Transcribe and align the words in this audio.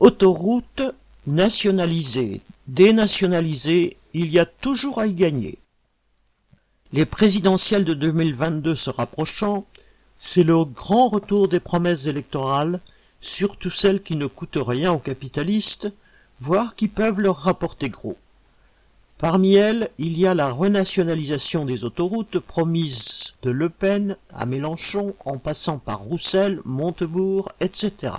Autoroute 0.00 0.82
nationalisée, 1.26 2.40
dénationalisée, 2.68 3.96
il 4.14 4.30
y 4.30 4.38
a 4.38 4.46
toujours 4.46 5.00
à 5.00 5.08
y 5.08 5.12
gagner. 5.12 5.58
Les 6.92 7.04
présidentielles 7.04 7.84
de 7.84 7.94
2022 7.94 8.76
se 8.76 8.90
rapprochant, 8.90 9.66
c'est 10.20 10.44
le 10.44 10.64
grand 10.64 11.08
retour 11.08 11.48
des 11.48 11.58
promesses 11.58 12.06
électorales, 12.06 12.78
surtout 13.20 13.70
celles 13.70 14.00
qui 14.00 14.14
ne 14.14 14.26
coûtent 14.26 14.64
rien 14.64 14.92
aux 14.92 15.00
capitalistes, 15.00 15.88
voire 16.38 16.76
qui 16.76 16.86
peuvent 16.86 17.18
leur 17.18 17.38
rapporter 17.38 17.88
gros. 17.88 18.16
Parmi 19.18 19.54
elles, 19.54 19.90
il 19.98 20.16
y 20.16 20.28
a 20.28 20.34
la 20.34 20.52
renationalisation 20.52 21.64
des 21.64 21.82
autoroutes 21.82 22.38
promise 22.38 23.34
de 23.42 23.50
Le 23.50 23.68
Pen 23.68 24.16
à 24.32 24.46
Mélenchon 24.46 25.16
en 25.24 25.38
passant 25.38 25.78
par 25.78 25.98
Roussel, 25.98 26.60
Montebourg, 26.64 27.50
etc. 27.58 28.12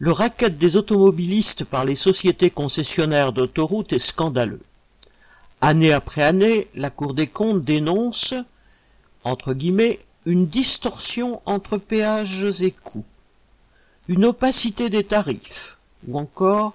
Le 0.00 0.12
racket 0.12 0.56
des 0.56 0.76
automobilistes 0.76 1.64
par 1.64 1.84
les 1.84 1.96
sociétés 1.96 2.50
concessionnaires 2.50 3.32
d'autoroutes 3.32 3.92
est 3.92 3.98
scandaleux. 3.98 4.62
Année 5.60 5.92
après 5.92 6.22
année, 6.22 6.68
la 6.76 6.90
Cour 6.90 7.14
des 7.14 7.26
comptes 7.26 7.62
dénonce, 7.62 8.34
entre 9.24 9.54
guillemets, 9.54 9.98
une 10.24 10.46
distorsion 10.46 11.42
entre 11.46 11.78
péages 11.78 12.60
et 12.60 12.70
coûts, 12.70 13.04
une 14.06 14.24
opacité 14.24 14.88
des 14.88 15.02
tarifs, 15.02 15.76
ou 16.06 16.16
encore 16.16 16.74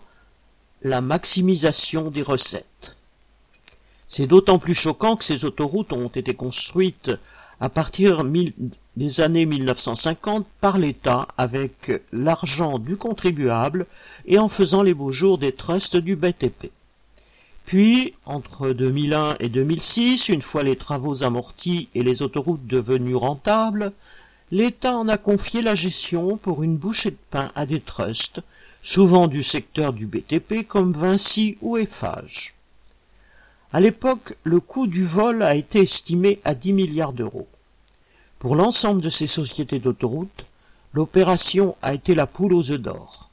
la 0.81 0.99
maximisation 0.99 2.11
des 2.11 2.23
recettes. 2.23 2.97
C'est 4.09 4.27
d'autant 4.27 4.59
plus 4.59 4.75
choquant 4.75 5.16
que 5.16 5.23
ces 5.23 5.45
autoroutes 5.45 5.94
ont 5.94 6.09
été 6.09 6.33
construites 6.33 7.11
à 7.61 7.69
partir 7.69 8.25
des 8.95 9.21
années 9.21 9.45
1950 9.45 10.45
par 10.61 10.77
l'État 10.77 11.27
avec 11.38 11.91
l'argent 12.11 12.77
du 12.77 12.95
contribuable 12.95 13.88
et 14.25 14.38
en 14.38 14.49
faisant 14.49 14.83
les 14.83 14.93
beaux 14.93 15.11
jours 15.11 15.38
des 15.38 15.52
trusts 15.52 15.97
du 15.97 16.16
BTP. 16.16 16.71
Puis, 17.66 18.14
entre 18.25 18.69
2001 18.69 19.38
et 19.39 19.49
2006, 19.49 20.30
une 20.30 20.41
fois 20.41 20.64
les 20.64 20.75
travaux 20.75 21.23
amortis 21.23 21.88
et 21.95 22.03
les 22.03 22.21
autoroutes 22.21 22.67
devenues 22.67 23.16
rentables, 23.16 23.94
l'État 24.52 24.95
en 24.95 25.08
a 25.08 25.17
confié 25.17 25.61
la 25.61 25.73
gestion 25.73 26.38
pour 26.38 26.61
une 26.61 26.77
bouchée 26.77 27.11
de 27.11 27.17
pain 27.31 27.52
à 27.55 27.66
des 27.66 27.80
trusts, 27.80 28.41
souvent 28.83 29.27
du 29.27 29.44
secteur 29.44 29.94
du 29.94 30.05
BTP 30.05 30.67
comme 30.67 30.94
Vinci 30.94 31.58
ou 31.61 31.77
Eiffage. 31.77 32.53
À 33.71 33.80
l'époque, 33.80 34.36
le 34.44 34.59
coût 34.59 34.86
du 34.86 35.03
vol 35.03 35.41
a 35.41 35.55
été 35.55 35.81
estimé 35.81 36.39
à 36.44 36.53
10 36.53 36.73
milliards 36.73 37.14
d'euros. 37.14 37.47
Pour 38.44 38.58
l'ensemble 38.58 39.02
de 39.02 39.09
ces 39.09 39.25
sociétés 39.25 39.80
d'autoroutes, 39.80 40.44
l'opération 40.91 41.77
a 41.81 41.94
été 41.94 42.13
la 42.13 42.27
poule 42.27 42.53
aux 42.53 42.72
œufs 42.72 42.81
d'or. 42.81 43.30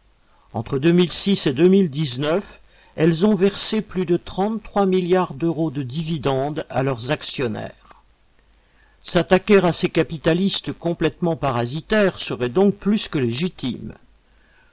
Entre 0.53 0.79
2006 0.79 1.49
et 1.49 1.53
2019, 1.53 2.61
elles 2.95 3.27
ont 3.27 3.35
versé 3.35 3.81
plus 3.81 4.07
de 4.07 4.17
33 4.17 4.87
milliards 4.87 5.35
d'euros 5.35 5.73
de 5.73 5.83
dividendes 5.83 6.65
à 6.71 6.85
leurs 6.85 7.11
actionnaires. 7.11 8.05
S'attaquer 9.03 9.59
à 9.65 9.73
ces 9.73 9.89
capitalistes 9.89 10.73
complètement 10.73 11.35
parasitaires 11.35 12.21
serait 12.21 12.49
donc 12.49 12.77
plus 12.77 13.09
que 13.09 13.19
légitime. 13.19 13.95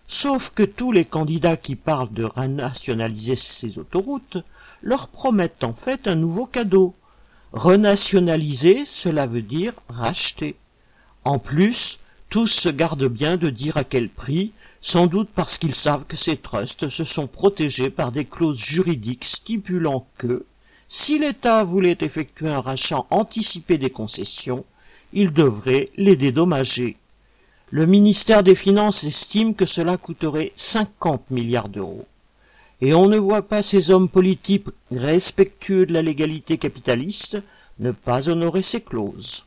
Sauf 0.07 0.51
que 0.53 0.61
tous 0.61 0.91
les 0.91 1.05
candidats 1.05 1.57
qui 1.57 1.75
parlent 1.75 2.13
de 2.13 2.25
renationaliser 2.25 3.37
ces 3.37 3.79
autoroutes 3.79 4.37
leur 4.83 5.07
promettent 5.07 5.63
en 5.63 5.73
fait 5.73 6.07
un 6.07 6.13
nouveau 6.13 6.45
cadeau. 6.45 6.93
Renationaliser, 7.53 8.83
cela 8.85 9.25
veut 9.25 9.41
dire 9.41 9.73
racheter. 9.87 10.55
En 11.23 11.39
plus, 11.39 11.99
tous 12.29 12.47
se 12.47 12.67
gardent 12.67 13.07
bien 13.07 13.37
de 13.37 13.49
dire 13.49 13.77
à 13.77 13.85
quel 13.85 14.09
prix, 14.09 14.51
sans 14.81 15.07
doute 15.07 15.29
parce 15.33 15.57
qu'ils 15.57 15.75
savent 15.75 16.05
que 16.05 16.17
ces 16.17 16.35
trusts 16.35 16.89
se 16.89 17.05
sont 17.05 17.27
protégés 17.27 17.89
par 17.89 18.11
des 18.11 18.25
clauses 18.25 18.59
juridiques 18.59 19.25
stipulant 19.25 20.05
que, 20.17 20.45
si 20.89 21.19
l'État 21.19 21.63
voulait 21.63 21.97
effectuer 22.01 22.49
un 22.49 22.59
rachat 22.59 23.05
anticipé 23.09 23.77
des 23.77 23.89
concessions, 23.89 24.65
il 25.13 25.31
devrait 25.31 25.89
les 25.95 26.17
dédommager. 26.17 26.97
Le 27.69 27.85
ministère 27.85 28.43
des 28.43 28.55
Finances 28.55 29.05
estime 29.05 29.55
que 29.55 29.65
cela 29.65 29.97
coûterait 29.97 30.51
50 30.55 31.31
milliards 31.31 31.69
d'euros 31.69 32.07
et 32.81 32.93
on 32.93 33.07
ne 33.07 33.17
voit 33.17 33.41
pas 33.41 33.63
ces 33.63 33.91
hommes 33.91 34.09
politiques 34.09 34.67
respectueux 34.91 35.85
de 35.85 35.93
la 35.93 36.01
légalité 36.01 36.57
capitaliste 36.57 37.37
ne 37.79 37.91
pas 37.91 38.29
honorer 38.29 38.61
ces 38.61 38.81
clauses. 38.81 39.45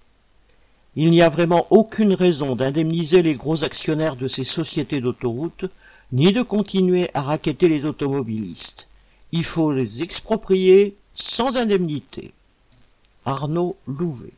Il 0.96 1.10
n'y 1.10 1.22
a 1.22 1.28
vraiment 1.28 1.66
aucune 1.70 2.14
raison 2.14 2.56
d'indemniser 2.56 3.22
les 3.22 3.34
gros 3.34 3.62
actionnaires 3.62 4.16
de 4.16 4.26
ces 4.26 4.44
sociétés 4.44 5.00
d'autoroutes, 5.00 5.66
ni 6.12 6.32
de 6.32 6.42
continuer 6.42 7.10
à 7.14 7.22
raqueter 7.22 7.68
les 7.68 7.84
automobilistes. 7.84 8.88
Il 9.30 9.44
faut 9.44 9.70
les 9.70 10.02
exproprier 10.02 10.96
sans 11.14 11.56
indemnité. 11.56 12.32
Arnaud 13.24 13.76
Louvet 13.86 14.32